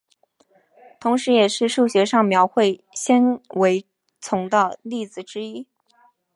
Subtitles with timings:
[0.99, 3.85] 同时也是数学上描绘纤维
[4.19, 5.67] 丛的例子之一。